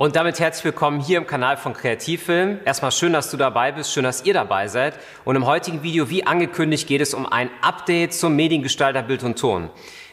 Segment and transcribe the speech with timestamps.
[0.00, 2.60] Und damit herzlich willkommen hier im Kanal von Kreativfilm.
[2.64, 4.98] Erstmal schön, dass du dabei bist, schön, dass ihr dabei seid.
[5.26, 9.38] Und im heutigen Video, wie angekündigt, geht es um ein Update zum Mediengestalter Bild und
[9.38, 9.68] Ton.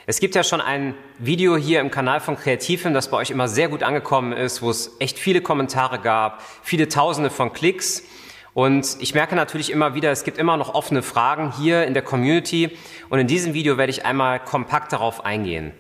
[0.05, 3.47] Es gibt ja schon ein Video hier im Kanal von Kreativfilm, das bei euch immer
[3.47, 8.03] sehr gut angekommen ist, wo es echt viele Kommentare gab, viele Tausende von Klicks.
[8.53, 12.03] Und ich merke natürlich immer wieder, es gibt immer noch offene Fragen hier in der
[12.03, 12.75] Community.
[13.07, 15.71] Und in diesem Video werde ich einmal kompakt darauf eingehen.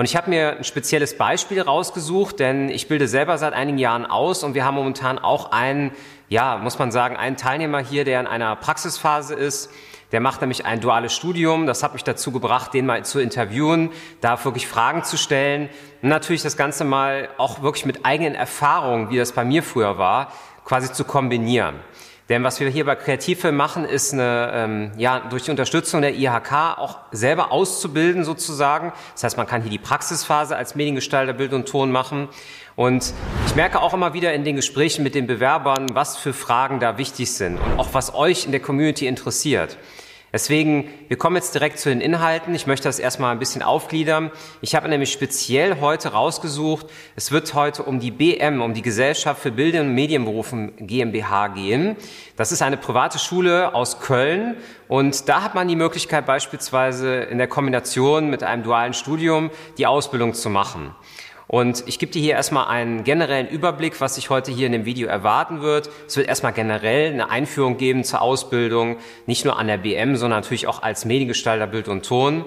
[0.00, 4.06] Und ich habe mir ein spezielles Beispiel rausgesucht, denn ich bilde selber seit einigen Jahren
[4.06, 5.90] aus und wir haben momentan auch einen,
[6.30, 9.70] ja, muss man sagen, einen Teilnehmer hier, der in einer Praxisphase ist.
[10.10, 11.66] Der macht nämlich ein duales Studium.
[11.66, 13.90] Das hat mich dazu gebracht, den mal zu interviewen,
[14.22, 15.68] da wirklich Fragen zu stellen.
[16.00, 19.98] Und natürlich das Ganze mal auch wirklich mit eigenen Erfahrungen, wie das bei mir früher
[19.98, 20.32] war,
[20.64, 21.74] quasi zu kombinieren.
[22.30, 26.14] Denn was wir hier bei Kreativfilm machen, ist eine, ähm, ja, durch die Unterstützung der
[26.14, 28.92] IHK auch selber auszubilden sozusagen.
[29.14, 32.28] Das heißt, man kann hier die Praxisphase als Mediengestalter Bild und Ton machen.
[32.76, 33.12] Und
[33.46, 36.98] ich merke auch immer wieder in den Gesprächen mit den Bewerbern, was für Fragen da
[36.98, 39.76] wichtig sind und auch was euch in der Community interessiert.
[40.32, 42.54] Deswegen, wir kommen jetzt direkt zu den Inhalten.
[42.54, 44.30] Ich möchte das erstmal ein bisschen aufgliedern.
[44.60, 46.86] Ich habe nämlich speziell heute rausgesucht,
[47.16, 51.96] es wird heute um die BM, um die Gesellschaft für Bildung und Medienberufen GmbH gehen.
[52.36, 57.38] Das ist eine private Schule aus Köln und da hat man die Möglichkeit beispielsweise in
[57.38, 60.94] der Kombination mit einem dualen Studium die Ausbildung zu machen.
[61.50, 64.84] Und ich gebe dir hier erstmal einen generellen Überblick, was sich heute hier in dem
[64.84, 65.90] Video erwarten wird.
[66.06, 70.42] Es wird erstmal generell eine Einführung geben zur Ausbildung, nicht nur an der BM, sondern
[70.42, 72.44] natürlich auch als Mediengestalter Bild und Ton.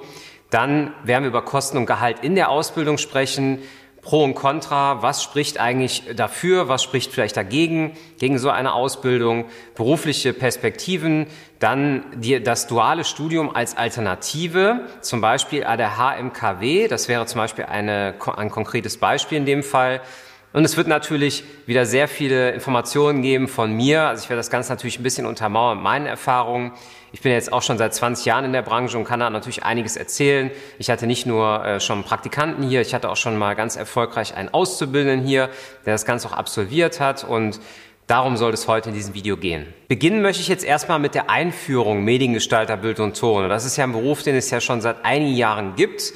[0.51, 3.59] Dann werden wir über Kosten und Gehalt in der Ausbildung sprechen.
[4.03, 9.45] Pro und Contra, was spricht eigentlich dafür, was spricht vielleicht dagegen, gegen so eine Ausbildung,
[9.75, 11.27] berufliche Perspektiven,
[11.59, 17.39] dann die, das duale Studium als Alternative, zum Beispiel an der HMKW, das wäre zum
[17.39, 20.01] Beispiel eine, ein konkretes Beispiel in dem Fall,
[20.53, 24.03] und es wird natürlich wieder sehr viele Informationen geben von mir.
[24.03, 26.71] Also ich werde das Ganze natürlich ein bisschen untermauern mit meinen Erfahrungen.
[27.11, 29.63] Ich bin jetzt auch schon seit 20 Jahren in der Branche und kann da natürlich
[29.63, 30.51] einiges erzählen.
[30.77, 34.35] Ich hatte nicht nur äh, schon Praktikanten hier, ich hatte auch schon mal ganz erfolgreich
[34.35, 35.49] einen Auszubildenden hier,
[35.85, 37.59] der das Ganze auch absolviert hat und
[38.05, 39.65] Darum soll es heute in diesem Video gehen.
[39.87, 43.47] Beginnen möchte ich jetzt erstmal mit der Einführung Mediengestalter Bild und Ton.
[43.47, 46.11] das ist ja ein Beruf, den es ja schon seit einigen Jahren gibt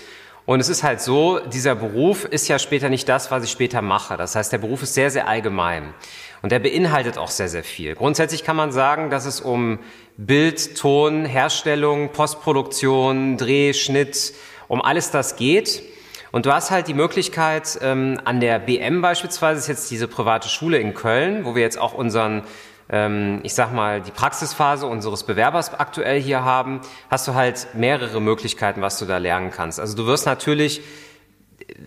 [0.47, 3.81] und es ist halt so, dieser Beruf ist ja später nicht das, was ich später
[3.81, 4.16] mache.
[4.16, 5.94] Das heißt, der Beruf ist sehr, sehr allgemein.
[6.41, 7.96] Und der beinhaltet auch sehr, sehr viel.
[7.96, 9.80] Grundsätzlich kann man sagen, dass es um
[10.16, 14.35] Bild, Ton, Herstellung, Postproduktion, Dreh, Schnitt,
[14.69, 15.84] um alles das geht.
[16.31, 20.47] Und du hast halt die Möglichkeit, ähm, an der BM beispielsweise, ist jetzt diese private
[20.47, 22.44] Schule in Köln, wo wir jetzt auch unseren
[22.90, 26.80] ich sag mal, die Praxisphase unseres Bewerbers aktuell hier haben,
[27.12, 29.78] hast du halt mehrere Möglichkeiten, was du da lernen kannst.
[29.78, 30.82] Also du wirst natürlich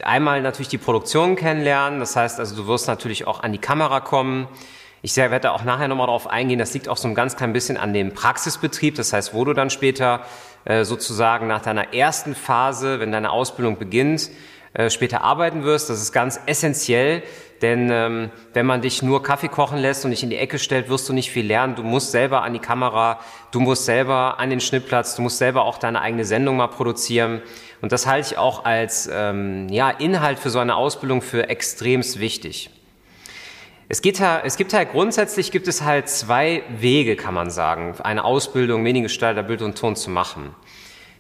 [0.03, 4.01] einmal natürlich die Produktion kennenlernen, das heißt also, du wirst natürlich auch an die Kamera
[4.01, 4.49] kommen.
[5.03, 7.55] Ich werde da auch nachher nochmal darauf eingehen, das liegt auch so ein ganz klein
[7.55, 10.21] bisschen an dem Praxisbetrieb, das heißt, wo du dann später
[10.67, 14.31] äh, sozusagen nach deiner ersten Phase, wenn deine Ausbildung beginnt,
[14.75, 15.89] äh, später arbeiten wirst.
[15.89, 17.23] Das ist ganz essentiell,
[17.63, 20.89] denn ähm, wenn man dich nur Kaffee kochen lässt und dich in die Ecke stellt,
[20.89, 21.75] wirst du nicht viel lernen.
[21.75, 23.21] Du musst selber an die Kamera,
[23.51, 27.43] du musst selber an den Schnittplatz, du musst selber auch deine eigene Sendung mal produzieren.
[27.83, 32.19] Und das halte ich auch als ähm, ja, Inhalt für so eine Ausbildung für extremst
[32.19, 32.71] wichtig.
[33.89, 38.25] Es, geht es gibt halt grundsätzlich gibt es halt zwei Wege, kann man sagen, eine
[38.25, 40.55] Ausbildung Mediengestalter Bild und Ton zu machen.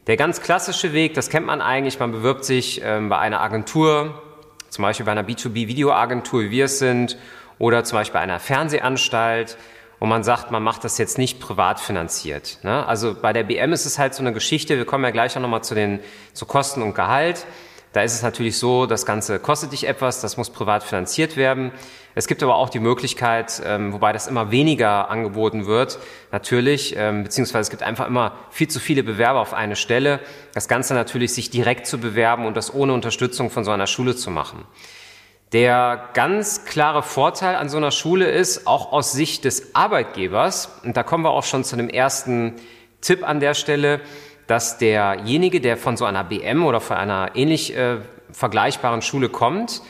[0.06, 4.22] Der ganz klassische Weg, das kennt man eigentlich, man bewirbt sich ähm, bei einer Agentur,
[4.70, 7.18] zum Beispiel bei einer B2B-Videoagentur, wie wir es sind,
[7.58, 9.58] oder zum Beispiel bei einer Fernsehanstalt,
[10.00, 12.58] und man sagt, man macht das jetzt nicht privat finanziert.
[12.62, 12.86] Ne?
[12.86, 15.42] Also bei der BM ist es halt so eine Geschichte, wir kommen ja gleich auch
[15.42, 16.00] nochmal zu den
[16.32, 17.44] zu Kosten und Gehalt.
[17.92, 21.72] Da ist es natürlich so, das Ganze kostet dich etwas, das muss privat finanziert werden.
[22.14, 25.98] Es gibt aber auch die Möglichkeit, ähm, wobei das immer weniger angeboten wird,
[26.30, 30.20] natürlich, ähm, beziehungsweise es gibt einfach immer viel zu viele Bewerber auf eine Stelle,
[30.54, 34.14] das Ganze natürlich sich direkt zu bewerben und das ohne Unterstützung von so einer Schule
[34.14, 34.64] zu machen.
[35.52, 40.96] Der ganz klare Vorteil an so einer Schule ist, auch aus Sicht des Arbeitgebers, und
[40.96, 42.54] da kommen wir auch schon zu einem ersten
[43.00, 44.00] Tipp an der Stelle,
[44.50, 47.98] dass derjenige, der von so einer BM oder von einer ähnlich äh,
[48.32, 49.80] vergleichbaren Schule kommt,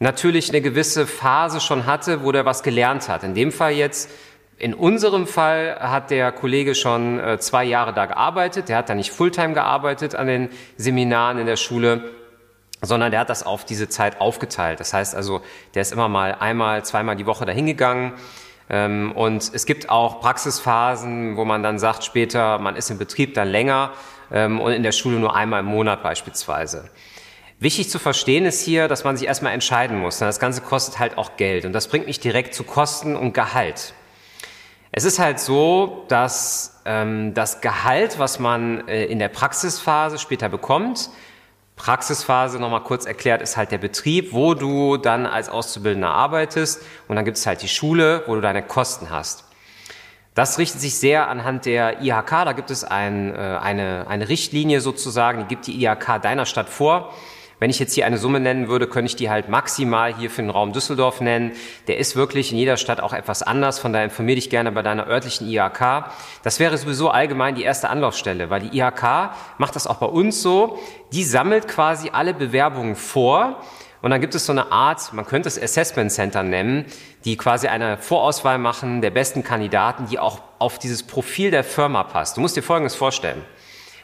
[0.00, 3.24] natürlich eine gewisse Phase schon hatte, wo der was gelernt hat.
[3.24, 4.10] In dem Fall jetzt,
[4.58, 8.68] in unserem Fall hat der Kollege schon äh, zwei Jahre da gearbeitet.
[8.68, 12.10] Der hat da nicht Fulltime gearbeitet an den Seminaren in der Schule,
[12.82, 14.78] sondern der hat das auf diese Zeit aufgeteilt.
[14.78, 15.40] Das heißt also,
[15.72, 18.12] der ist immer mal einmal, zweimal die Woche dahin gegangen.
[18.12, 18.20] Ähm,
[18.72, 23.48] und es gibt auch Praxisphasen, wo man dann sagt später, man ist im Betrieb dann
[23.48, 23.92] länger
[24.30, 26.88] ähm, und in der Schule nur einmal im Monat beispielsweise.
[27.60, 30.18] Wichtig zu verstehen ist hier, dass man sich erstmal entscheiden muss.
[30.18, 33.94] Das Ganze kostet halt auch Geld und das bringt mich direkt zu Kosten und Gehalt.
[34.90, 40.48] Es ist halt so, dass ähm, das Gehalt, was man äh, in der Praxisphase später
[40.48, 41.10] bekommt,
[41.82, 46.80] Praxisphase, nochmal kurz erklärt, ist halt der Betrieb, wo du dann als Auszubildender arbeitest.
[47.08, 49.42] Und dann gibt es halt die Schule, wo du deine Kosten hast.
[50.36, 54.80] Das richtet sich sehr anhand der IHK, da gibt es ein, äh, eine, eine Richtlinie
[54.80, 57.12] sozusagen, die gibt die IHK deiner Stadt vor
[57.62, 60.42] wenn ich jetzt hier eine Summe nennen würde, könnte ich die halt maximal hier für
[60.42, 61.52] den Raum Düsseldorf nennen.
[61.86, 63.78] Der ist wirklich in jeder Stadt auch etwas anders.
[63.78, 66.06] Von daher informiere dich gerne bei deiner örtlichen IHK.
[66.42, 70.42] Das wäre sowieso allgemein die erste Anlaufstelle, weil die IHK macht das auch bei uns
[70.42, 70.80] so.
[71.12, 73.62] Die sammelt quasi alle Bewerbungen vor.
[74.00, 76.86] Und dann gibt es so eine Art, man könnte es Assessment Center nennen,
[77.24, 82.02] die quasi eine Vorauswahl machen der besten Kandidaten, die auch auf dieses Profil der Firma
[82.02, 82.36] passt.
[82.36, 83.44] Du musst dir Folgendes vorstellen.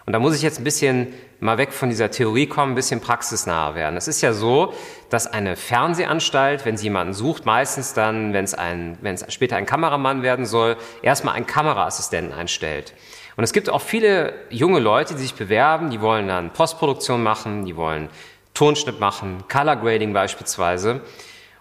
[0.08, 3.02] Und da muss ich jetzt ein bisschen mal weg von dieser Theorie kommen, ein bisschen
[3.02, 3.94] praxisnaher werden.
[3.98, 4.72] Es ist ja so,
[5.10, 9.56] dass eine Fernsehanstalt, wenn sie jemanden sucht, meistens dann, wenn es, ein, wenn es später
[9.56, 12.94] ein Kameramann werden soll, erstmal einen Kameraassistenten einstellt.
[13.36, 17.66] Und es gibt auch viele junge Leute, die sich bewerben, die wollen dann Postproduktion machen,
[17.66, 18.08] die wollen
[18.54, 21.02] Tonschnitt machen, Color Grading beispielsweise.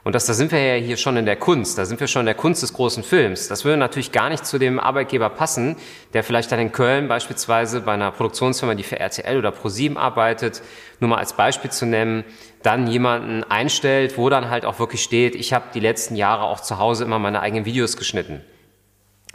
[0.08, 2.22] Und das, da sind wir ja hier schon in der Kunst, da sind wir schon
[2.22, 3.50] in der Kunst des großen Films.
[3.50, 5.76] Das würde natürlich gar nicht zu dem Arbeitgeber passen,
[6.14, 10.62] der vielleicht dann in Köln beispielsweise bei einer Produktionsfirma, die für RTL oder ProSieben arbeitet,
[11.02, 12.24] nur mal als Beispiel zu nennen,
[12.64, 16.62] dann jemanden einstellt, wo dann halt auch wirklich steht, ich habe die letzten Jahre auch
[16.62, 18.40] zu Hause immer meine eigenen Videos geschnitten.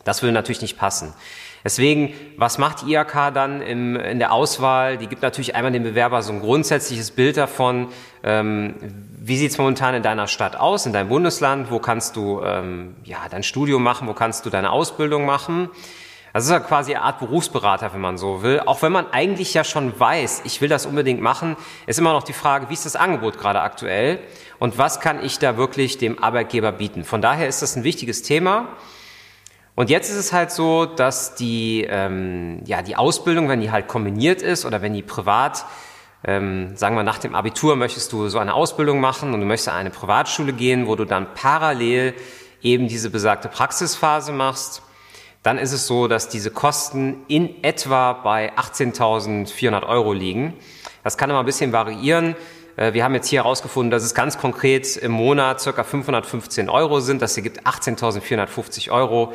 [0.04, 1.12] Das würde natürlich nicht passen.
[1.64, 4.98] Deswegen, was macht die IHK dann im, in der Auswahl?
[4.98, 7.88] Die gibt natürlich einmal dem Bewerber so ein grundsätzliches Bild davon,
[8.24, 8.74] ähm,
[9.24, 13.18] wie sieht's momentan in deiner Stadt aus, in deinem Bundesland, wo kannst du ähm, ja,
[13.30, 15.70] dein Studium machen, wo kannst du deine Ausbildung machen.
[16.32, 18.60] Das ist ja quasi eine Art Berufsberater, wenn man so will.
[18.64, 21.56] Auch wenn man eigentlich ja schon weiß, ich will das unbedingt machen,
[21.86, 24.18] ist immer noch die Frage, wie ist das Angebot gerade aktuell
[24.58, 27.04] und was kann ich da wirklich dem Arbeitgeber bieten.
[27.04, 28.68] Von daher ist das ein wichtiges Thema.
[29.74, 33.88] Und jetzt ist es halt so, dass die, ähm, ja, die Ausbildung, wenn die halt
[33.88, 35.64] kombiniert ist oder wenn die privat,
[36.24, 39.70] ähm, sagen wir nach dem Abitur möchtest du so eine Ausbildung machen und du möchtest
[39.70, 42.14] an eine Privatschule gehen, wo du dann parallel
[42.60, 44.82] eben diese besagte Praxisphase machst,
[45.42, 50.54] dann ist es so, dass diese Kosten in etwa bei 18.400 Euro liegen.
[51.02, 52.36] Das kann immer ein bisschen variieren.
[52.76, 57.00] Äh, wir haben jetzt hier herausgefunden, dass es ganz konkret im Monat circa 515 Euro
[57.00, 57.22] sind.
[57.22, 59.32] Das ergibt 18.450 Euro.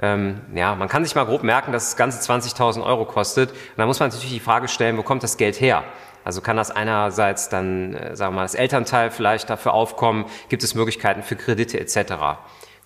[0.00, 3.50] Ähm, ja, man kann sich mal grob merken, dass das Ganze 20.000 Euro kostet.
[3.50, 5.84] Und da muss man natürlich die Frage stellen, wo kommt das Geld her?
[6.24, 10.24] Also kann das einerseits dann, äh, sagen wir mal, das Elternteil vielleicht dafür aufkommen?
[10.48, 12.14] Gibt es Möglichkeiten für Kredite etc.?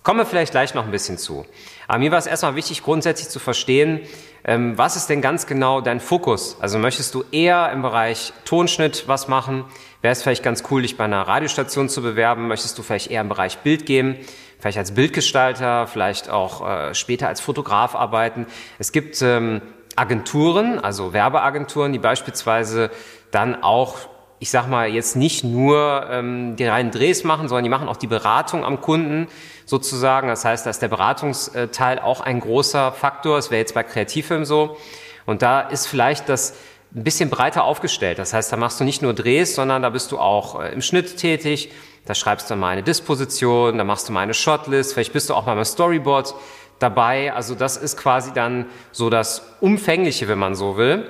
[0.03, 1.45] Kommen wir vielleicht gleich noch ein bisschen zu.
[1.87, 4.01] Aber mir war es erstmal wichtig, grundsätzlich zu verstehen,
[4.45, 6.57] was ist denn ganz genau dein Fokus?
[6.59, 9.65] Also möchtest du eher im Bereich Tonschnitt was machen?
[10.01, 12.47] Wäre es vielleicht ganz cool, dich bei einer Radiostation zu bewerben?
[12.47, 14.17] Möchtest du vielleicht eher im Bereich Bild gehen?
[14.59, 18.45] Vielleicht als Bildgestalter, vielleicht auch äh, später als Fotograf arbeiten.
[18.77, 19.61] Es gibt ähm,
[19.95, 22.91] Agenturen, also Werbeagenturen, die beispielsweise
[23.31, 27.69] dann auch ich sag mal, jetzt nicht nur ähm, die reinen Drehs machen, sondern die
[27.69, 29.27] machen auch die Beratung am Kunden
[29.65, 30.29] sozusagen.
[30.29, 33.37] Das heißt, da ist der Beratungsteil auch ein großer Faktor.
[33.37, 34.77] Es wäre jetzt bei Kreativfilm so.
[35.25, 36.55] Und da ist vielleicht das
[36.95, 38.17] ein bisschen breiter aufgestellt.
[38.17, 40.81] Das heißt, da machst du nicht nur Drehs, sondern da bist du auch äh, im
[40.81, 41.71] Schnitt tätig.
[42.05, 45.35] Da schreibst du mal eine Disposition, da machst du mal eine Shotlist, vielleicht bist du
[45.35, 46.33] auch mal beim Storyboard
[46.79, 47.33] dabei.
[47.33, 51.07] Also das ist quasi dann so das Umfängliche, wenn man so will.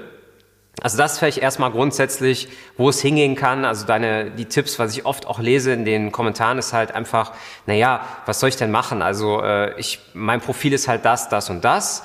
[0.82, 3.66] Also das vielleicht erstmal grundsätzlich, wo es hingehen kann.
[3.66, 7.34] Also deine, die Tipps, was ich oft auch lese in den Kommentaren, ist halt einfach,
[7.66, 9.02] naja, was soll ich denn machen?
[9.02, 12.04] Also äh, ich, mein Profil ist halt das, das und das.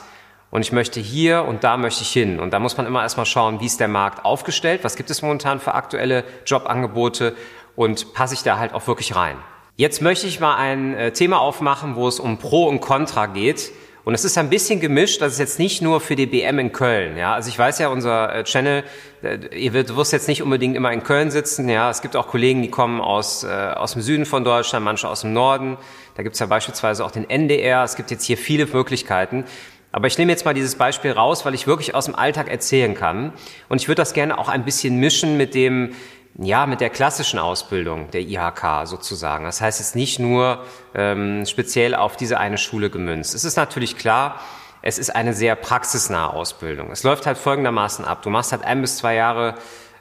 [0.50, 2.38] Und ich möchte hier und da möchte ich hin.
[2.38, 5.20] Und da muss man immer erstmal schauen, wie ist der Markt aufgestellt, was gibt es
[5.20, 7.34] momentan für aktuelle Jobangebote
[7.74, 9.36] und passe ich da halt auch wirklich rein.
[9.76, 13.72] Jetzt möchte ich mal ein äh, Thema aufmachen, wo es um Pro und Contra geht
[14.04, 16.72] und es ist ein bisschen gemischt, das ist jetzt nicht nur für die BM in
[16.72, 17.16] Köln.
[17.16, 18.84] Ja, also ich weiß ja, unser äh, Channel,
[19.22, 21.70] äh, ihr wirst jetzt nicht unbedingt immer in Köln sitzen.
[21.70, 25.08] Ja, es gibt auch Kollegen, die kommen aus, äh, aus dem Süden von Deutschland, manche
[25.08, 25.78] aus dem Norden.
[26.16, 27.82] Da gibt's ja beispielsweise auch den NDR.
[27.82, 29.44] Es gibt jetzt hier viele Möglichkeiten.
[29.90, 32.94] Aber ich nehme jetzt mal dieses Beispiel raus, weil ich wirklich aus dem Alltag erzählen
[32.94, 33.32] kann.
[33.70, 35.94] Und ich würde das gerne auch ein bisschen mischen mit dem,
[36.36, 39.44] ja, mit der klassischen Ausbildung der IHK sozusagen.
[39.44, 40.64] Das heißt jetzt nicht nur
[40.94, 43.34] ähm, speziell auf diese eine Schule gemünzt.
[43.34, 44.40] Es ist natürlich klar,
[44.82, 46.90] es ist eine sehr praxisnahe Ausbildung.
[46.90, 48.22] Es läuft halt folgendermaßen ab.
[48.22, 49.54] Du machst halt ein bis zwei Jahre,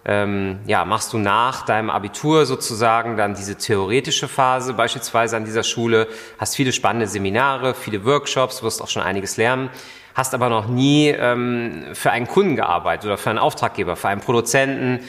[0.05, 5.63] ähm, ja, machst du nach deinem Abitur sozusagen dann diese theoretische Phase beispielsweise an dieser
[5.63, 6.07] Schule,
[6.39, 9.69] hast viele spannende Seminare, viele Workshops, wirst auch schon einiges lernen
[10.15, 14.21] hast aber noch nie ähm, für einen Kunden gearbeitet oder für einen Auftraggeber, für einen
[14.21, 14.99] Produzenten,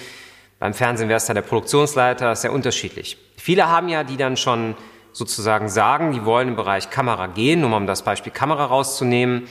[0.65, 3.19] beim Fernsehen wäre es dann der Produktionsleiter, ist sehr unterschiedlich.
[3.37, 4.75] Viele haben ja, die dann schon
[5.13, 9.47] sozusagen sagen, die wollen im Bereich Kamera gehen, nur um das Beispiel Kamera rauszunehmen,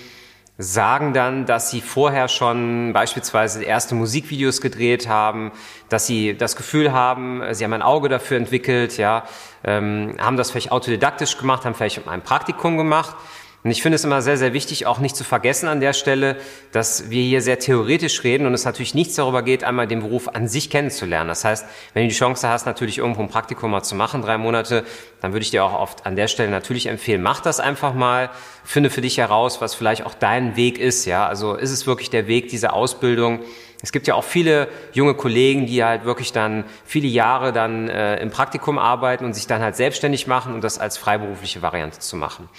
[0.58, 5.52] sagen dann, dass sie vorher schon beispielsweise erste Musikvideos gedreht haben,
[5.88, 9.26] dass sie das Gefühl haben, sie haben ein Auge dafür entwickelt, ja,
[9.64, 13.16] ähm, haben das vielleicht autodidaktisch gemacht, haben vielleicht ein Praktikum gemacht
[13.64, 16.36] und ich finde es immer sehr, sehr wichtig, auch nicht zu vergessen an der Stelle,
[16.74, 20.28] dass wir hier sehr theoretisch reden und es natürlich nichts darüber geht, einmal den Beruf
[20.28, 21.30] an sich kennenzulernen.
[21.30, 24.38] Das heißt, wenn du die Chance hast, natürlich irgendwo ein Praktikum mal zu machen, drei
[24.38, 24.84] Monate,
[25.22, 28.30] dann würde ich dir auch oft an der Stelle natürlich empfehlen, mach das einfach mal,
[28.66, 31.26] finde für dich heraus, was vielleicht auch dein Weg ist, ja.
[31.26, 33.40] Also ist es wirklich der Weg dieser Ausbildung?
[33.82, 38.16] Es gibt ja auch viele junge Kollegen, die halt wirklich dann viele Jahre dann äh,
[38.22, 42.16] im Praktikum arbeiten und sich dann halt selbstständig machen und das als freiberufliche Variante zu
[42.16, 42.50] machen.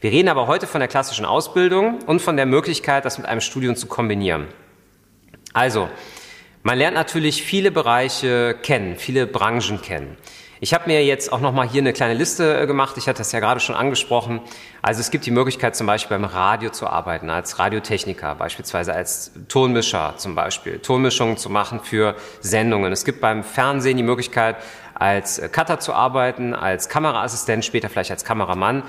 [0.00, 3.40] Wir reden aber heute von der klassischen Ausbildung und von der Möglichkeit, das mit einem
[3.40, 4.46] Studium zu kombinieren.
[5.52, 5.88] Also,
[6.62, 10.16] man lernt natürlich viele Bereiche kennen, viele Branchen kennen.
[10.60, 12.96] Ich habe mir jetzt auch nochmal hier eine kleine Liste äh, gemacht.
[12.96, 14.40] Ich hatte das ja gerade schon angesprochen.
[14.82, 19.32] Also es gibt die Möglichkeit zum Beispiel beim Radio zu arbeiten, als Radiotechniker, beispielsweise als
[19.48, 22.92] Tonmischer zum Beispiel, Tonmischungen zu machen für Sendungen.
[22.92, 24.56] Es gibt beim Fernsehen die Möglichkeit,
[24.94, 28.82] als Cutter zu arbeiten, als Kameraassistent, später vielleicht als Kameramann.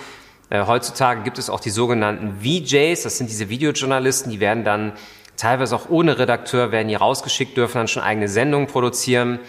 [0.50, 4.94] Äh, heutzutage gibt es auch die sogenannten VJs, das sind diese Videojournalisten, die werden dann
[5.38, 9.40] teilweise auch ohne Redakteur, werden hier rausgeschickt, dürfen dann schon eigene Sendungen produzieren.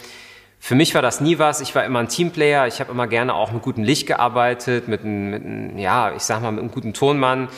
[0.63, 1.63] Für mich war das nie was.
[1.63, 2.67] Ich war immer ein Teamplayer.
[2.67, 6.23] Ich habe immer gerne auch mit gutem Licht gearbeitet, mit einem, mit einem, ja, ich
[6.23, 7.49] sag mal, mit einem guten Tonmann.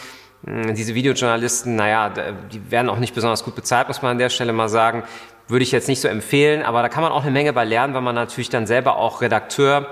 [0.47, 2.11] Hm, diese Videojournalisten, naja,
[2.53, 5.03] die werden auch nicht besonders gut bezahlt, muss man an der Stelle mal sagen.
[5.49, 7.93] Würde ich jetzt nicht so empfehlen, aber da kann man auch eine Menge bei lernen,
[7.93, 9.89] weil man natürlich dann selber auch Redakteur,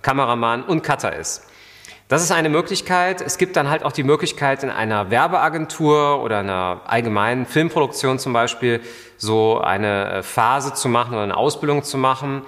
[0.00, 1.42] Kameramann und Cutter ist.
[2.12, 3.22] Das ist eine Möglichkeit.
[3.22, 8.34] Es gibt dann halt auch die Möglichkeit, in einer Werbeagentur oder einer allgemeinen Filmproduktion zum
[8.34, 8.82] Beispiel
[9.16, 12.42] so eine äh, Phase zu machen oder eine Ausbildung zu machen.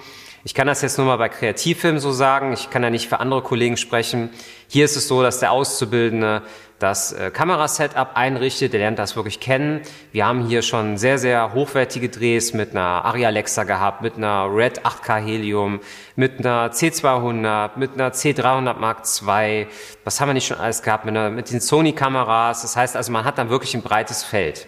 [0.47, 2.53] Ich kann das jetzt nur mal bei Kreativfilmen so sagen.
[2.53, 4.29] Ich kann ja nicht für andere Kollegen sprechen.
[4.67, 6.43] Hier ist es so, dass der Auszubildende
[6.77, 9.81] das äh, Kamerasetup einrichtet, der lernt das wirklich kennen.
[10.11, 14.47] Wir haben hier schon sehr, sehr hochwertige Drehs mit einer Arri Alexa gehabt, mit einer
[14.53, 15.79] Red 8K Helium,
[16.15, 19.65] mit einer C200, mit einer C300 Mark II.
[20.03, 21.05] Was haben wir nicht schon alles gehabt?
[21.05, 22.61] Mit, einer, mit den Sony-Kameras.
[22.61, 24.67] Das heißt also, man hat dann wirklich ein breites Feld.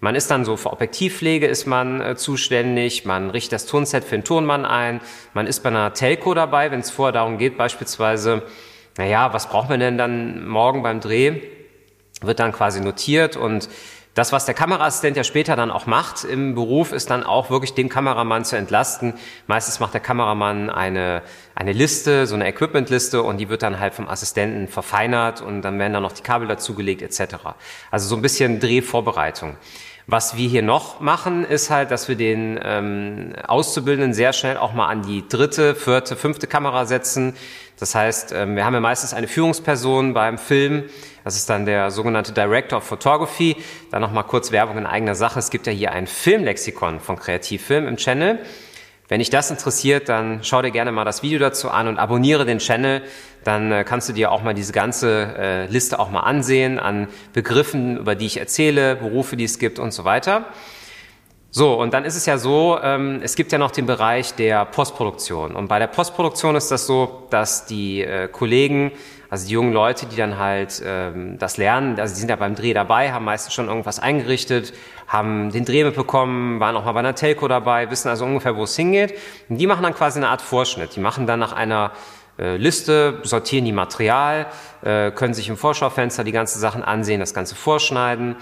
[0.00, 4.16] Man ist dann so für Objektivpflege ist man äh, zuständig, man richtet das Tonset für
[4.16, 5.00] den Tonmann ein,
[5.34, 8.42] man ist bei einer Telco dabei, wenn es vorher darum geht, beispielsweise
[8.98, 11.40] naja, was braucht man denn dann morgen beim Dreh?
[12.20, 13.68] Wird dann quasi notiert und
[14.18, 17.74] das, was der Kameraassistent ja später dann auch macht im Beruf, ist dann auch wirklich
[17.74, 19.14] den Kameramann zu entlasten.
[19.46, 21.22] Meistens macht der Kameramann eine,
[21.54, 25.78] eine Liste, so eine Equipmentliste und die wird dann halt vom Assistenten verfeinert und dann
[25.78, 27.36] werden dann noch die Kabel dazugelegt etc.
[27.92, 29.56] Also so ein bisschen Drehvorbereitung.
[30.08, 34.72] Was wir hier noch machen, ist halt, dass wir den ähm, Auszubildenden sehr schnell auch
[34.72, 37.36] mal an die dritte, vierte, fünfte Kamera setzen.
[37.78, 40.84] Das heißt, ähm, wir haben ja meistens eine Führungsperson beim Film.
[41.24, 43.56] Das ist dann der sogenannte Director of Photography.
[43.90, 45.38] Dann noch mal kurz Werbung in eigener Sache.
[45.38, 48.40] Es gibt ja hier ein Filmlexikon von Kreativfilm im Channel.
[49.08, 52.44] Wenn dich das interessiert, dann schau dir gerne mal das Video dazu an und abonniere
[52.44, 53.02] den Channel.
[53.42, 57.08] Dann äh, kannst du dir auch mal diese ganze äh, Liste auch mal ansehen an
[57.32, 60.46] Begriffen, über die ich erzähle, Berufe, die es gibt und so weiter.
[61.50, 64.66] So, und dann ist es ja so, ähm, es gibt ja noch den Bereich der
[64.66, 65.56] Postproduktion.
[65.56, 68.92] Und bei der Postproduktion ist das so, dass die äh, Kollegen,
[69.30, 72.54] also die jungen Leute, die dann halt ähm, das lernen, also die sind ja beim
[72.54, 74.74] Dreh dabei, haben meistens schon irgendwas eingerichtet,
[75.06, 78.64] haben den Dreh mitbekommen, waren auch mal bei einer Telco dabei, wissen also ungefähr, wo
[78.64, 79.14] es hingeht.
[79.48, 80.96] Und die machen dann quasi eine Art Vorschnitt.
[80.96, 81.92] Die machen dann nach einer
[82.38, 84.48] äh, Liste, sortieren die Material,
[84.82, 88.36] äh, können sich im Vorschaufenster die ganzen Sachen ansehen, das Ganze vorschneiden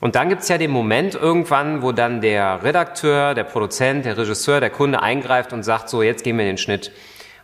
[0.00, 4.60] und dann gibt's ja den Moment irgendwann, wo dann der Redakteur, der Produzent, der Regisseur,
[4.60, 6.92] der Kunde eingreift und sagt, so, jetzt gehen wir in den Schnitt.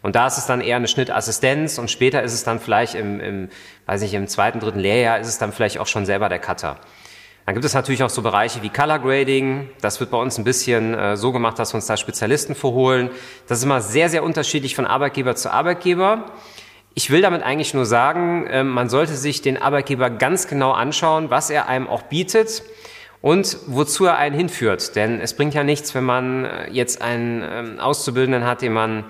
[0.02, 3.21] Und da ist es dann eher eine Schnittassistenz und später ist es dann vielleicht im,
[3.21, 3.49] im,
[3.87, 6.78] weiß nicht, im zweiten, dritten Lehrjahr ist es dann vielleicht auch schon selber der Cutter.
[7.47, 9.71] Dann gibt es natürlich auch so Bereiche wie Color Grading.
[9.80, 13.11] Das wird bei uns ein bisschen äh, so gemacht, dass wir uns da Spezialisten vorholen.
[13.49, 16.26] Das ist immer sehr, sehr unterschiedlich von Arbeitgeber zu Arbeitgeber.
[17.02, 21.30] Ich will damit eigentlich nur sagen, ähm, man sollte sich den Arbeitgeber ganz genau anschauen,
[21.30, 22.62] was er einem auch bietet
[23.23, 24.95] und wozu er einen hinführt.
[24.97, 29.04] Denn es bringt ja nichts, wenn man äh, jetzt einen ähm, Auszubildenden hat, den man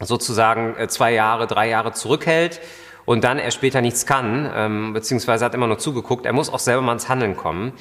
[0.00, 2.60] sozusagen äh, zwei Jahre, drei Jahre zurückhält
[3.04, 6.26] und dann er später nichts kann, ähm, beziehungsweise hat immer nur zugeguckt.
[6.26, 7.72] Er muss auch selber mal ins Handeln kommen.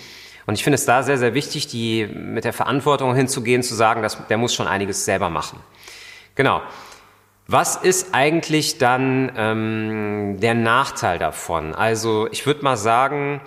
[0.45, 4.03] Und ich finde es da sehr, sehr wichtig, die mit der Verantwortung hinzugehen, zu sagen,
[4.03, 5.59] dass der muss schon einiges selber machen.
[6.35, 6.61] Genau.
[7.47, 11.75] Was ist eigentlich dann ähm, der Nachteil davon?
[11.75, 13.39] Also ich würde mal sagen,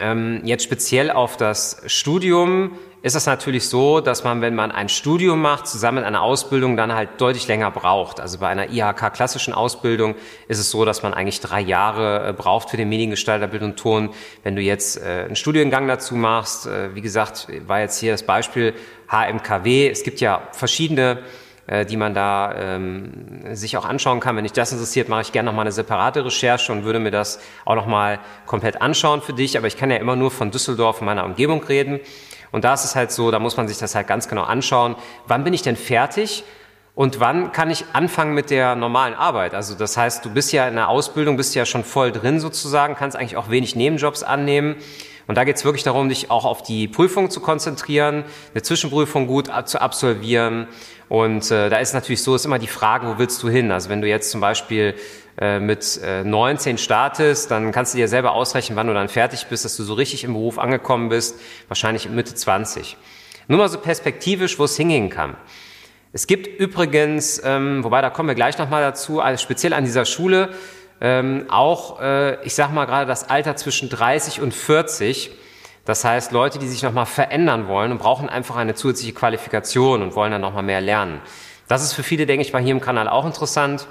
[0.00, 4.88] ähm, jetzt speziell auf das Studium ist es natürlich so, dass man, wenn man ein
[4.88, 8.18] Studium macht, zusammen mit einer Ausbildung dann halt deutlich länger braucht.
[8.18, 10.16] Also bei einer IHK-klassischen Ausbildung
[10.48, 13.76] ist es so, dass man eigentlich drei Jahre äh, braucht für den Mediengestalter Bild und
[13.76, 14.10] Ton.
[14.42, 18.24] Wenn du jetzt äh, einen Studiengang dazu machst, äh, wie gesagt, war jetzt hier das
[18.24, 18.74] Beispiel
[19.08, 19.88] HMKW.
[19.88, 21.22] Es gibt ja verschiedene
[21.66, 23.12] äh, die man da ähm,
[23.52, 24.36] sich auch anschauen kann.
[24.36, 27.40] Wenn dich das interessiert, mache ich gerne nochmal eine separate Recherche und würde mir das
[27.64, 29.56] auch nochmal komplett anschauen für dich.
[29.56, 32.00] Aber ich kann ja immer nur von Düsseldorf und meiner Umgebung reden.
[32.50, 34.96] Und da ist es halt so, da muss man sich das halt ganz genau anschauen.
[35.26, 36.44] Wann bin ich denn fertig?
[36.94, 39.54] Und wann kann ich anfangen mit der normalen Arbeit?
[39.54, 42.94] Also das heißt, du bist ja in der Ausbildung, bist ja schon voll drin sozusagen,
[42.96, 44.76] kannst eigentlich auch wenig Nebenjobs annehmen.
[45.26, 49.26] Und da geht es wirklich darum, dich auch auf die Prüfung zu konzentrieren, eine Zwischenprüfung
[49.26, 50.66] gut zu absolvieren.
[51.08, 53.70] Und äh, da ist natürlich so, ist immer die Frage, wo willst du hin?
[53.70, 54.94] Also wenn du jetzt zum Beispiel
[55.40, 59.46] äh, mit äh, 19 startest, dann kannst du dir selber ausrechnen, wann du dann fertig
[59.46, 62.96] bist, dass du so richtig im Beruf angekommen bist, wahrscheinlich Mitte 20.
[63.48, 65.36] Nur mal so perspektivisch, wo es hingehen kann.
[66.12, 70.04] Es gibt übrigens, ähm, wobei da kommen wir gleich nochmal dazu, also speziell an dieser
[70.04, 70.50] Schule,
[71.04, 75.32] ähm, auch, äh, ich sag mal gerade das Alter zwischen 30 und 40.
[75.84, 80.14] Das heißt, Leute, die sich nochmal verändern wollen und brauchen einfach eine zusätzliche Qualifikation und
[80.14, 81.20] wollen dann nochmal mehr lernen.
[81.66, 83.88] Das ist für viele, denke ich mal, hier im Kanal auch interessant.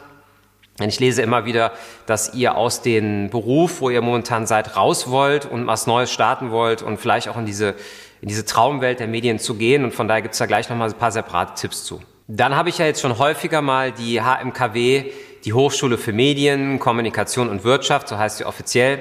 [0.79, 1.73] Denn ich lese immer wieder,
[2.05, 6.49] dass ihr aus dem Beruf, wo ihr momentan seid, raus wollt und was Neues starten
[6.49, 7.75] wollt und vielleicht auch in diese,
[8.21, 9.83] in diese Traumwelt der Medien zu gehen.
[9.83, 12.01] Und von daher gibt es da gleich nochmal ein paar separate Tipps zu.
[12.29, 15.11] Dann habe ich ja jetzt schon häufiger mal die HMKW
[15.45, 18.99] die Hochschule für Medien, Kommunikation und Wirtschaft, so heißt sie offiziell,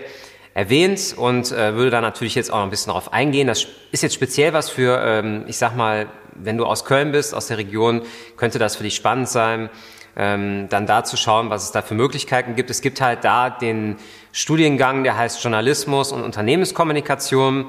[0.54, 3.46] erwähnt und äh, würde da natürlich jetzt auch noch ein bisschen darauf eingehen.
[3.46, 7.34] Das ist jetzt speziell was für, ähm, ich sag mal, wenn du aus Köln bist,
[7.34, 8.02] aus der Region,
[8.36, 9.70] könnte das für dich spannend sein,
[10.16, 12.70] ähm, dann da zu schauen, was es da für Möglichkeiten gibt.
[12.70, 13.96] Es gibt halt da den
[14.32, 17.66] Studiengang, der heißt Journalismus und Unternehmenskommunikation.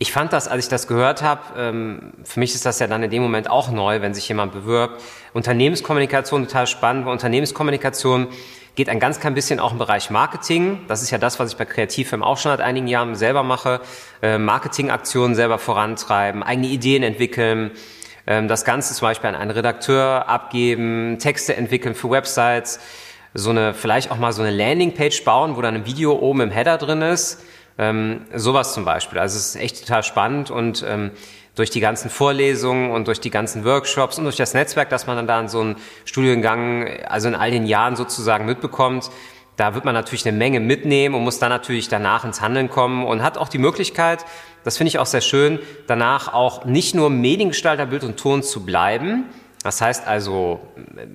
[0.00, 3.02] Ich fand das, als ich das gehört habe, ähm, für mich ist das ja dann
[3.02, 5.02] in dem Moment auch neu, wenn sich jemand bewirbt.
[5.32, 8.28] Unternehmenskommunikation total spannend, weil Unternehmenskommunikation
[8.76, 10.78] geht ein ganz klein bisschen auch im Bereich Marketing.
[10.86, 13.80] Das ist ja das, was ich bei Kreativfilm auch schon seit einigen Jahren selber mache.
[14.22, 17.72] Äh, Marketingaktionen selber vorantreiben, eigene Ideen entwickeln,
[18.28, 22.78] ähm, das Ganze zum Beispiel an einen Redakteur abgeben, Texte entwickeln für Websites,
[23.34, 26.50] so eine, vielleicht auch mal so eine Landingpage bauen, wo dann ein Video oben im
[26.52, 27.42] Header drin ist
[27.78, 29.18] ähm, sowas zum Beispiel.
[29.18, 31.12] Also es ist echt total spannend und ähm,
[31.54, 35.16] durch die ganzen Vorlesungen und durch die ganzen Workshops und durch das Netzwerk, das man
[35.16, 39.10] dann da in so einem Studiengang, also in all den Jahren sozusagen mitbekommt,
[39.56, 43.04] da wird man natürlich eine Menge mitnehmen und muss dann natürlich danach ins Handeln kommen
[43.04, 44.24] und hat auch die Möglichkeit,
[44.62, 48.64] das finde ich auch sehr schön, danach auch nicht nur Mediengestalter Bild und Ton zu
[48.64, 49.24] bleiben,
[49.64, 50.60] das heißt also,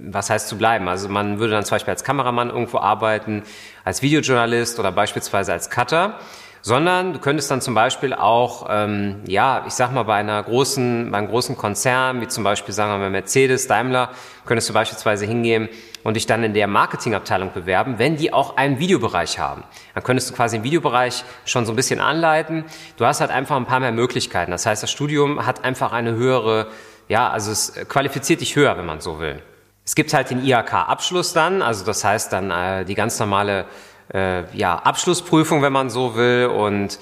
[0.09, 0.89] was heißt zu bleiben?
[0.89, 3.43] Also man würde dann zum Beispiel als Kameramann irgendwo arbeiten,
[3.85, 6.19] als Videojournalist oder beispielsweise als Cutter
[6.63, 11.11] sondern du könntest dann zum Beispiel auch, ähm, ja, ich sag mal, bei einer großen,
[11.11, 14.09] bei einem großen Konzern, wie zum Beispiel, sagen wir mal, Mercedes, Daimler,
[14.45, 15.67] könntest du beispielsweise hingehen
[16.03, 19.65] und dich dann in der Marketingabteilung bewerben, wenn die auch einen Videobereich haben.
[19.93, 22.63] Dann könntest du quasi im Videobereich schon so ein bisschen anleiten.
[22.95, 24.51] Du hast halt einfach ein paar mehr Möglichkeiten.
[24.51, 26.67] Das heißt, das Studium hat einfach eine höhere,
[27.09, 29.43] ja, also es qualifiziert dich höher, wenn man so will.
[29.85, 33.65] Es gibt halt den IHK-Abschluss dann, also das heißt dann äh, die ganz normale
[34.13, 36.47] äh, ja, Abschlussprüfung, wenn man so will.
[36.47, 36.99] Und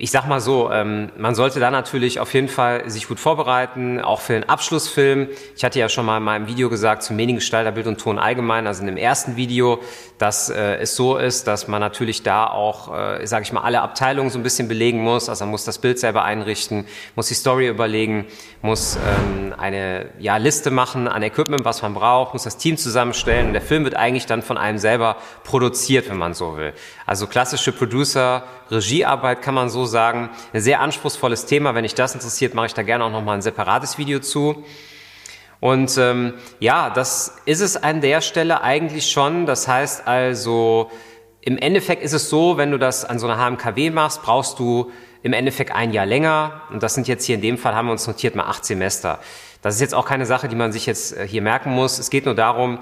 [0.00, 4.00] ich sag mal so, ähm, man sollte da natürlich auf jeden Fall sich gut vorbereiten,
[4.00, 5.26] auch für den Abschlussfilm.
[5.56, 8.68] Ich hatte ja schon mal in meinem Video gesagt zum Mediengestalter Bild und Ton allgemein,
[8.68, 9.80] also in dem ersten Video,
[10.18, 13.80] dass äh, es so ist, dass man natürlich da auch, äh, sage ich mal, alle
[13.80, 15.28] Abteilungen so ein bisschen belegen muss.
[15.28, 18.26] Also man muss das Bild selber einrichten, muss die Story überlegen,
[18.62, 23.48] muss ähm, eine ja, Liste machen an Equipment, was man braucht, muss das Team zusammenstellen.
[23.48, 26.72] Und der Film wird eigentlich dann von einem selber produziert, wenn man so will.
[27.04, 30.30] Also klassische Producer-Regiearbeit kann man so sagen.
[30.52, 31.74] Ein sehr anspruchsvolles Thema.
[31.74, 34.64] Wenn dich das interessiert, mache ich da gerne auch nochmal ein separates Video zu.
[35.60, 39.44] Und ähm, ja, das ist es an der Stelle eigentlich schon.
[39.46, 40.90] Das heißt also,
[41.40, 44.92] im Endeffekt ist es so, wenn du das an so einer HMKW machst, brauchst du
[45.22, 46.62] im Endeffekt ein Jahr länger.
[46.70, 49.18] Und das sind jetzt hier in dem Fall, haben wir uns notiert, mal acht Semester.
[49.62, 51.98] Das ist jetzt auch keine Sache, die man sich jetzt äh, hier merken muss.
[51.98, 52.78] Es geht nur darum,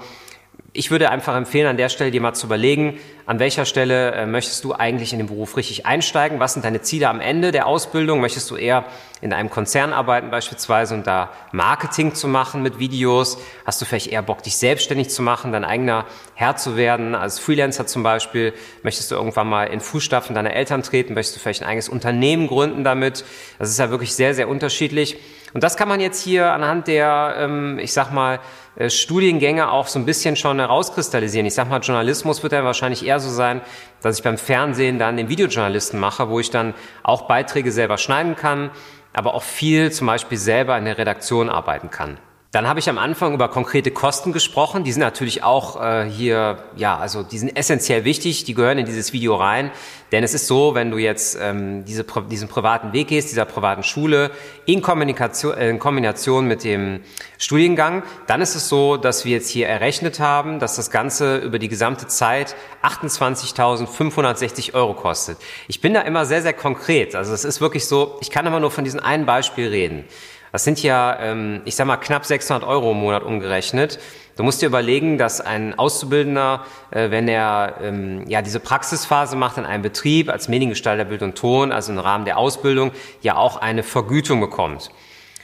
[0.77, 4.25] ich würde einfach empfehlen, an der Stelle dir mal zu überlegen, an welcher Stelle äh,
[4.27, 6.39] möchtest du eigentlich in den Beruf richtig einsteigen?
[6.39, 8.21] Was sind deine Ziele am Ende der Ausbildung?
[8.21, 8.85] Möchtest du eher
[9.19, 13.39] in einem Konzern arbeiten beispielsweise und da Marketing zu machen mit Videos?
[13.65, 17.39] Hast du vielleicht eher Bock, dich selbstständig zu machen, dein eigener Herr zu werden, als
[17.39, 18.53] Freelancer zum Beispiel?
[18.83, 21.15] Möchtest du irgendwann mal in Fußstapfen deiner Eltern treten?
[21.15, 23.25] Möchtest du vielleicht ein eigenes Unternehmen gründen damit?
[23.57, 25.17] Das ist ja wirklich sehr, sehr unterschiedlich.
[25.53, 28.39] Und das kann man jetzt hier anhand der, ähm, ich sag mal,
[28.75, 31.45] äh, Studiengänge auch so ein bisschen schon herauskristallisieren.
[31.45, 33.61] Ich sag mal, Journalismus wird dann wahrscheinlich eher so sein,
[34.01, 38.35] dass ich beim Fernsehen dann den Videojournalisten mache, wo ich dann auch Beiträge selber schneiden
[38.35, 38.71] kann,
[39.13, 42.17] aber auch viel zum Beispiel selber in der Redaktion arbeiten kann.
[42.51, 44.85] Dann habe ich am Anfang über konkrete Kosten gesprochen.
[44.85, 48.45] Die sind natürlich auch äh, hier, ja, also die sind essentiell wichtig.
[48.45, 49.69] Die gehören in dieses Video rein.
[50.13, 53.83] Denn es ist so, wenn du jetzt ähm, diese, diesen privaten Weg gehst, dieser privaten
[53.83, 54.31] Schule,
[54.65, 57.01] in, Kommunikation, äh, in Kombination mit dem
[57.37, 61.59] Studiengang, dann ist es so, dass wir jetzt hier errechnet haben, dass das Ganze über
[61.59, 65.37] die gesamte Zeit 28.560 Euro kostet.
[65.67, 67.13] Ich bin da immer sehr, sehr konkret.
[67.13, 70.05] Also es ist wirklich so, ich kann immer nur von diesem einen Beispiel reden.
[70.51, 73.99] Das sind ja, ähm, ich sag mal, knapp 600 Euro im Monat umgerechnet.
[74.37, 79.57] Du musst dir überlegen, dass ein Auszubildender, äh, wenn er ähm, ja diese Praxisphase macht
[79.57, 83.57] in einem Betrieb als Mediengestalter Bild und Ton, also im Rahmen der Ausbildung, ja auch
[83.57, 84.89] eine Vergütung bekommt.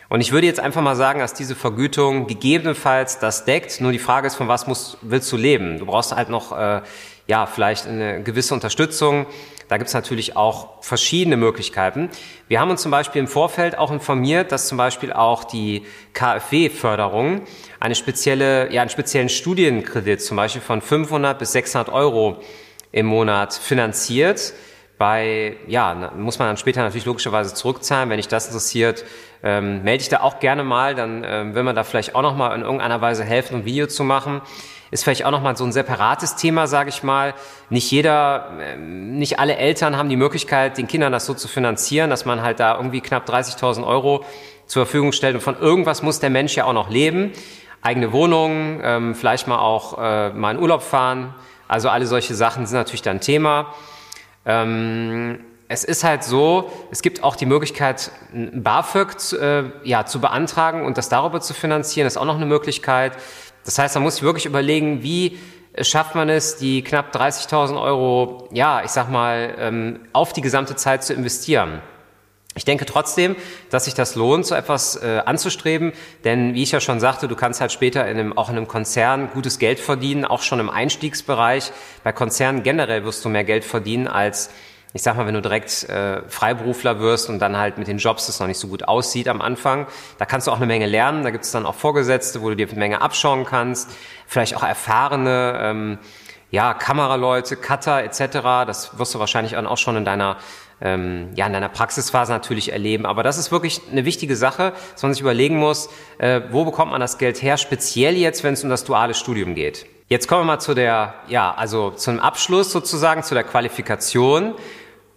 [0.09, 3.81] Und ich würde jetzt einfach mal sagen, dass diese Vergütung gegebenenfalls das deckt.
[3.81, 5.79] Nur die Frage ist, von was musst, willst du leben?
[5.79, 6.81] Du brauchst halt noch äh,
[7.25, 9.25] ja vielleicht eine gewisse Unterstützung.
[9.67, 12.09] Da gibt es natürlich auch verschiedene Möglichkeiten.
[12.47, 17.41] Wir haben uns zum Beispiel im Vorfeld auch informiert, dass zum Beispiel auch die KfW-Förderung
[17.79, 22.41] eine spezielle, ja, einen speziellen Studienkredit zum Beispiel von 500 bis 600 Euro
[22.91, 24.53] im Monat finanziert.
[24.97, 28.09] Bei, ja, muss man dann später natürlich logischerweise zurückzahlen.
[28.09, 29.03] Wenn dich das interessiert,
[29.43, 30.95] ähm, melde dich da auch gerne mal.
[30.95, 33.87] Dann ähm, will man da vielleicht auch noch mal in irgendeiner Weise helfen, ein Video
[33.87, 34.41] zu machen
[34.93, 37.33] ist vielleicht auch nochmal so ein separates Thema, sage ich mal.
[37.69, 42.09] Nicht jeder, ähm, nicht alle Eltern haben die Möglichkeit, den Kindern das so zu finanzieren,
[42.09, 44.23] dass man halt da irgendwie knapp 30.000 Euro
[44.67, 45.35] zur Verfügung stellt.
[45.35, 47.31] Und von irgendwas muss der Mensch ja auch noch leben.
[47.81, 51.33] Eigene Wohnung, ähm, vielleicht mal auch äh, mal in Urlaub fahren.
[51.67, 53.73] Also alle solche Sachen sind natürlich dann Thema.
[54.45, 60.05] Ähm, es ist halt so, es gibt auch die Möglichkeit, ein BAföG zu, äh, ja,
[60.05, 62.05] zu beantragen und das darüber zu finanzieren.
[62.05, 63.13] Ist auch noch eine Möglichkeit.
[63.65, 65.39] Das heißt, man muss sich wirklich überlegen, wie
[65.81, 70.75] schafft man es, die knapp 30.000 Euro, ja, ich sag mal, ähm, auf die gesamte
[70.75, 71.81] Zeit zu investieren.
[72.55, 73.35] Ich denke trotzdem,
[73.71, 75.91] dass sich das lohnt, so etwas äh, anzustreben,
[76.23, 78.67] denn wie ich ja schon sagte, du kannst halt später in einem, auch in einem
[78.67, 81.71] Konzern gutes Geld verdienen, auch schon im Einstiegsbereich.
[82.03, 84.51] Bei Konzernen generell wirst du mehr Geld verdienen als
[84.93, 88.27] ich sag mal, wenn du direkt äh, Freiberufler wirst und dann halt mit den Jobs
[88.27, 89.87] das noch nicht so gut aussieht am Anfang,
[90.19, 91.23] da kannst du auch eine Menge lernen.
[91.23, 93.89] Da gibt es dann auch Vorgesetzte, wo du dir eine Menge abschauen kannst.
[94.27, 95.97] Vielleicht auch erfahrene ähm,
[96.51, 98.19] ja, Kameraleute, Cutter etc.
[98.67, 100.37] Das wirst du wahrscheinlich auch schon in deiner
[100.81, 103.05] ähm, ja, in deiner Praxisphase natürlich erleben.
[103.05, 106.91] Aber das ist wirklich eine wichtige Sache, dass man sich überlegen muss, äh, wo bekommt
[106.91, 109.85] man das Geld her, speziell jetzt, wenn es um das duale Studium geht.
[110.09, 114.55] Jetzt kommen wir mal zu der, ja, also zum Abschluss sozusagen, zu der Qualifikation.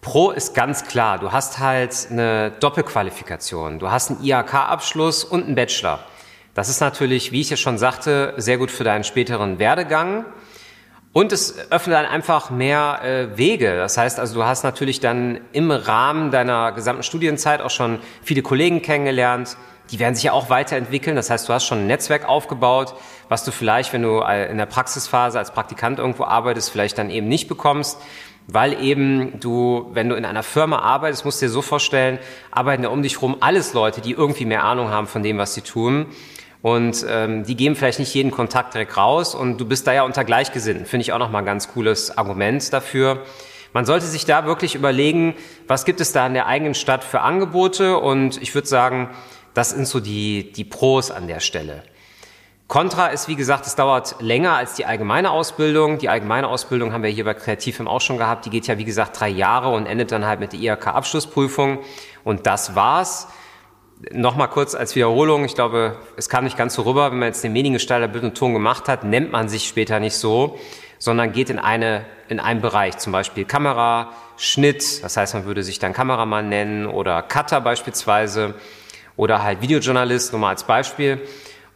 [0.07, 3.77] Pro ist ganz klar, du hast halt eine Doppelqualifikation.
[3.77, 5.99] Du hast einen IHK-Abschluss und einen Bachelor.
[6.53, 10.23] Das ist natürlich, wie ich ja schon sagte, sehr gut für deinen späteren Werdegang.
[11.11, 13.75] Und es öffnet dann einfach mehr äh, Wege.
[13.75, 18.41] Das heißt also, du hast natürlich dann im Rahmen deiner gesamten Studienzeit auch schon viele
[18.41, 19.57] Kollegen kennengelernt.
[19.91, 21.17] Die werden sich ja auch weiterentwickeln.
[21.17, 22.95] Das heißt, du hast schon ein Netzwerk aufgebaut,
[23.27, 27.09] was du vielleicht, wenn du äh, in der Praxisphase als Praktikant irgendwo arbeitest, vielleicht dann
[27.09, 27.97] eben nicht bekommst
[28.47, 32.17] weil eben du, wenn du in einer Firma arbeitest, musst du dir so vorstellen,
[32.49, 35.53] arbeiten ja um dich rum alles Leute, die irgendwie mehr Ahnung haben von dem, was
[35.53, 36.07] sie tun.
[36.61, 40.03] Und ähm, die geben vielleicht nicht jeden Kontakt direkt raus und du bist da ja
[40.03, 40.85] unter Gleichgesinnten.
[40.85, 43.23] Finde ich auch nochmal ein ganz cooles Argument dafür.
[43.73, 45.35] man sollte sich da wirklich überlegen,
[45.67, 49.09] was gibt es da in der eigenen Stadt für Angebote und ich würde sagen,
[49.53, 51.83] das sind so die, die Pros an der Stelle.
[52.67, 55.99] Contra ist, wie gesagt, es dauert länger als die allgemeine Ausbildung.
[55.99, 58.45] Die allgemeine Ausbildung haben wir hier bei Kreativfilm auch schon gehabt.
[58.45, 61.79] Die geht ja, wie gesagt, drei Jahre und endet dann halt mit der IHK-Abschlussprüfung.
[62.25, 63.29] Und das war's.
[64.11, 65.45] Nochmal kurz als Wiederholung.
[65.45, 67.09] Ich glaube, es kam nicht ganz so rüber.
[67.09, 70.17] Wenn man jetzt den Mediengestalter Bild und Ton gemacht hat, nennt man sich später nicht
[70.17, 70.59] so,
[70.99, 72.97] sondern geht in eine, in einen Bereich.
[72.97, 75.03] Zum Beispiel Kamera, Schnitt.
[75.03, 78.55] Das heißt, man würde sich dann Kameramann nennen oder Cutter beispielsweise
[79.15, 81.21] oder halt Videojournalist, nur mal als Beispiel.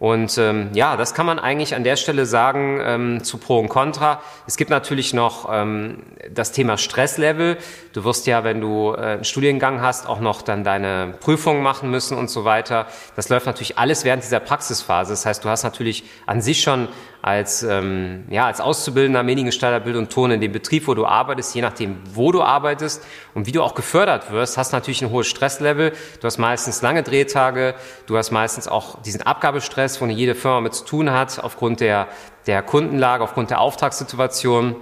[0.01, 3.69] Und ähm, ja, das kann man eigentlich an der Stelle sagen ähm, zu Pro und
[3.69, 4.19] Contra.
[4.47, 7.59] Es gibt natürlich noch ähm, das Thema Stresslevel.
[7.93, 11.91] Du wirst ja, wenn du äh, einen Studiengang hast, auch noch dann deine Prüfungen machen
[11.91, 12.87] müssen und so weiter.
[13.15, 15.13] Das läuft natürlich alles während dieser Praxisphase.
[15.13, 16.87] Das heißt, du hast natürlich an sich schon
[17.21, 21.53] als, ähm, ja, als Auszubildender Mediengestalter Bild und Ton in dem Betrieb, wo du arbeitest,
[21.53, 23.03] je nachdem, wo du arbeitest
[23.36, 25.93] und wie du auch gefördert wirst, hast natürlich ein hohes Stresslevel.
[26.19, 27.75] Du hast meistens lange Drehtage,
[28.07, 32.07] du hast meistens auch diesen Abgabestress, wo jede Firma mit zu tun hat, aufgrund der,
[32.47, 34.75] der Kundenlage, aufgrund der Auftragssituation.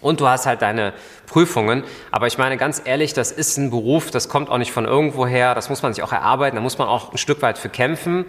[0.00, 0.92] Und du hast halt deine
[1.26, 1.82] Prüfungen.
[2.10, 5.26] Aber ich meine ganz ehrlich, das ist ein Beruf, das kommt auch nicht von irgendwo
[5.26, 5.54] her.
[5.54, 6.56] Das muss man sich auch erarbeiten.
[6.56, 8.26] Da muss man auch ein Stück weit für kämpfen.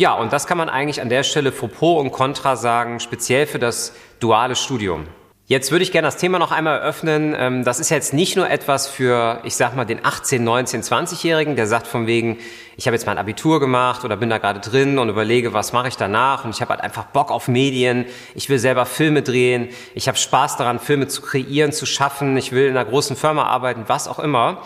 [0.00, 3.46] Ja, und das kann man eigentlich an der Stelle für Pro und Contra sagen, speziell
[3.46, 5.06] für das duale Studium.
[5.44, 7.36] Jetzt würde ich gerne das Thema noch einmal eröffnen.
[7.38, 11.54] Ähm, das ist jetzt nicht nur etwas für, ich sag mal, den 18, 19, 20-Jährigen,
[11.54, 12.38] der sagt von wegen,
[12.78, 15.88] ich habe jetzt mein Abitur gemacht oder bin da gerade drin und überlege, was mache
[15.88, 19.68] ich danach und ich habe halt einfach Bock auf Medien, ich will selber Filme drehen,
[19.94, 23.44] ich habe Spaß daran, Filme zu kreieren, zu schaffen, ich will in einer großen Firma
[23.44, 24.62] arbeiten, was auch immer.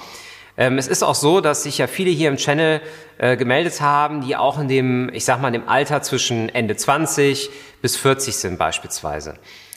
[0.56, 2.80] Ähm, es ist auch so, dass sich ja viele hier im Channel
[3.18, 6.76] äh, gemeldet haben, die auch in dem, ich sag mal, in dem Alter zwischen Ende
[6.76, 7.50] 20
[7.82, 9.34] bis 40 sind beispielsweise.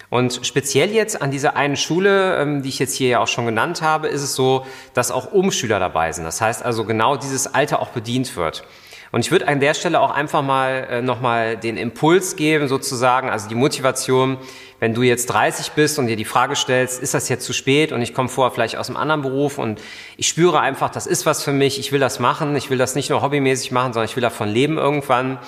[0.09, 3.45] Und speziell jetzt an dieser einen Schule, ähm, die ich jetzt hier ja auch schon
[3.45, 6.23] genannt habe, ist es so, dass auch Umschüler dabei sind.
[6.23, 8.63] Das heißt also genau dieses Alter auch bedient wird.
[9.11, 13.29] Und ich würde an der Stelle auch einfach mal äh, nochmal den Impuls geben, sozusagen,
[13.29, 14.37] also die Motivation,
[14.79, 17.91] wenn du jetzt 30 bist und dir die Frage stellst, ist das jetzt zu spät
[17.91, 19.81] und ich komme vorher vielleicht aus einem anderen Beruf und
[20.17, 22.95] ich spüre einfach, das ist was für mich, ich will das machen, ich will das
[22.95, 25.39] nicht nur hobbymäßig machen, sondern ich will davon leben irgendwann,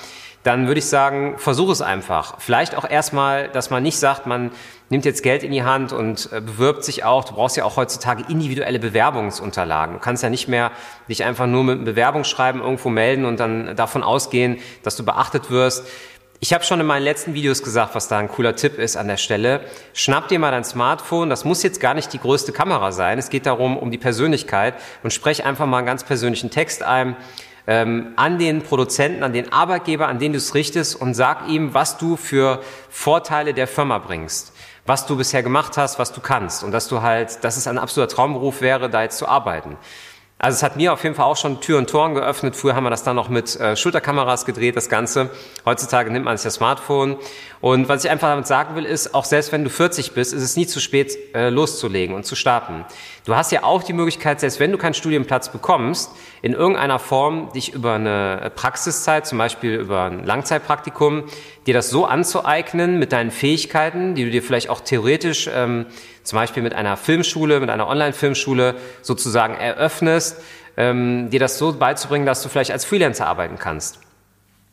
[0.44, 2.40] dann würde ich sagen, versuch es einfach.
[2.40, 4.52] Vielleicht auch erstmal, dass man nicht sagt, man
[4.90, 7.26] nimmt jetzt Geld in die Hand und äh, bewirbt sich auch.
[7.26, 9.96] Du brauchst ja auch heutzutage individuelle Bewerbungsunterlagen.
[9.96, 10.72] Du kannst ja nicht mehr
[11.10, 15.52] dich einfach nur mit einem Bewerbungsschreiben irgendwo melden und dann davon ausgehen, dass du beachtet
[15.52, 15.86] wirst.
[16.42, 19.10] Ich habe schon in meinen letzten Videos gesagt, was da ein cooler Tipp ist an
[19.10, 19.60] der Stelle.
[19.92, 21.30] Schnapp dir mal dein Smartphone.
[21.30, 23.20] Das muss jetzt gar nicht die größte Kamera sein.
[23.20, 27.18] Es geht darum, um die Persönlichkeit und sprech einfach mal einen ganz persönlichen Text ein
[27.68, 31.74] ähm, an den Produzenten, an den Arbeitgeber, an den du es richtest und sag ihm,
[31.74, 34.54] was du für Vorteile der Firma bringst,
[34.86, 37.78] was du bisher gemacht hast, was du kannst und dass du halt, dass es ein
[37.78, 39.76] absoluter Traumberuf wäre, da jetzt zu arbeiten.
[40.42, 42.56] Also es hat mir auf jeden Fall auch schon Tür und Toren geöffnet.
[42.56, 45.30] Früher haben wir das dann noch mit äh, Schulterkameras gedreht, das Ganze.
[45.66, 47.18] Heutzutage nimmt man sich das Smartphone.
[47.60, 50.42] Und was ich einfach damit sagen will, ist, auch selbst wenn du 40 bist, ist
[50.42, 52.86] es nie zu spät, äh, loszulegen und zu starten.
[53.26, 56.10] Du hast ja auch die Möglichkeit, selbst wenn du keinen Studienplatz bekommst,
[56.42, 61.26] in irgendeiner Form dich über eine Praxiszeit, zum Beispiel über ein Langzeitpraktikum,
[61.68, 65.88] dir das so anzueignen mit deinen Fähigkeiten, die du dir vielleicht auch theoretisch ähm,
[66.30, 70.42] zum Beispiel mit einer Filmschule, mit einer Online-Filmschule sozusagen eröffnest,
[70.78, 74.00] ähm, dir das so beizubringen, dass du vielleicht als Freelancer arbeiten kannst.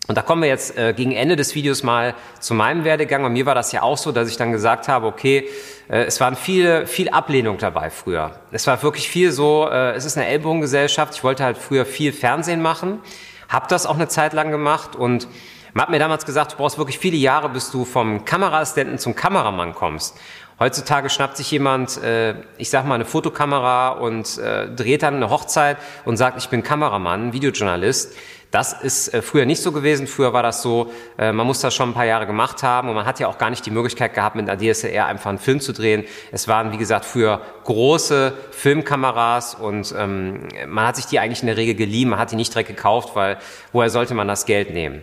[0.06, 3.22] Und da kommen wir jetzt äh, gegen Ende des Videos mal zu meinem Werdegang.
[3.22, 5.48] Bei mir war das ja auch so, dass ich dann gesagt habe, okay,
[5.88, 8.38] äh, es waren viele, viel Ablehnung dabei früher.
[8.52, 11.14] Es war wirklich viel so, äh, es ist eine Ellbogengesellschaft.
[11.14, 13.00] Ich wollte halt früher viel Fernsehen machen,
[13.48, 15.26] habe das auch eine Zeit lang gemacht und
[15.72, 19.14] man hat mir damals gesagt, du brauchst wirklich viele Jahre, bis du vom Kameraassistenten zum
[19.14, 20.16] Kameramann kommst.
[20.58, 25.28] Heutzutage schnappt sich jemand, äh, ich sag mal, eine Fotokamera und äh, dreht dann eine
[25.28, 28.16] Hochzeit und sagt, ich bin Kameramann, Videojournalist.
[28.50, 30.06] Das ist äh, früher nicht so gewesen.
[30.06, 32.94] Früher war das so, äh, man muss das schon ein paar Jahre gemacht haben und
[32.94, 35.60] man hat ja auch gar nicht die Möglichkeit gehabt, mit einer DSLR einfach einen Film
[35.60, 36.04] zu drehen.
[36.32, 41.48] Es waren, wie gesagt, früher große Filmkameras und ähm, man hat sich die eigentlich in
[41.48, 43.36] der Regel geliehen, man hat die nicht direkt gekauft, weil
[43.72, 45.02] woher sollte man das Geld nehmen?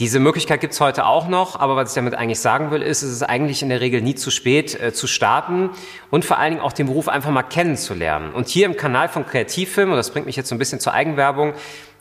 [0.00, 3.12] Diese Möglichkeit gibt's heute auch noch, aber was ich damit eigentlich sagen will, ist, es
[3.12, 5.70] ist eigentlich in der Regel nie zu spät äh, zu starten
[6.10, 8.32] und vor allen Dingen auch den Beruf einfach mal kennenzulernen.
[8.32, 10.94] Und hier im Kanal von Kreativfilm, und das bringt mich jetzt so ein bisschen zur
[10.94, 11.52] Eigenwerbung,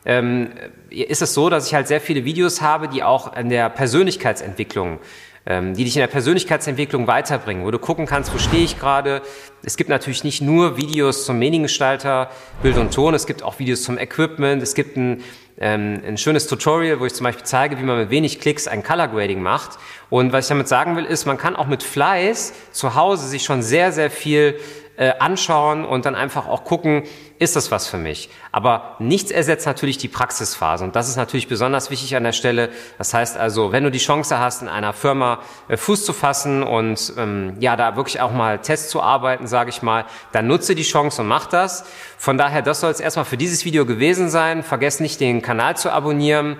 [0.05, 0.53] ähm,
[0.89, 4.97] ist es so, dass ich halt sehr viele Videos habe, die auch an der Persönlichkeitsentwicklung
[5.45, 9.21] ähm, die dich in der Persönlichkeitsentwicklung weiterbringen, wo du gucken kannst, wo stehe ich gerade.
[9.63, 12.29] Es gibt natürlich nicht nur Videos zum Mediengestalter,
[12.61, 15.23] Bild und Ton, es gibt auch Videos zum Equipment, es gibt ein
[15.59, 18.83] ähm, ein schönes Tutorial, wo ich zum Beispiel zeige, wie man mit wenig Klicks ein
[18.83, 19.77] Color Grading macht.
[20.09, 23.43] Und was ich damit sagen will, ist, man kann auch mit Fleiß zu Hause sich
[23.43, 24.59] schon sehr, sehr viel
[24.97, 27.03] äh, anschauen und dann einfach auch gucken,
[27.43, 28.29] ist das was für mich?
[28.51, 32.69] Aber nichts ersetzt natürlich die Praxisphase und das ist natürlich besonders wichtig an der Stelle.
[32.97, 36.63] Das heißt also, wenn du die Chance hast, in einer Firma äh, Fuß zu fassen
[36.63, 40.75] und ähm, ja, da wirklich auch mal Tests zu arbeiten, sage ich mal, dann nutze
[40.75, 41.85] die Chance und mach das.
[42.17, 44.63] Von daher, das soll es erstmal für dieses Video gewesen sein.
[44.63, 46.57] Vergesst nicht, den Kanal zu abonnieren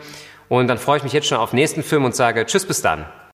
[0.49, 2.81] und dann freue ich mich jetzt schon auf den nächsten Film und sage Tschüss, bis
[2.81, 3.05] dann.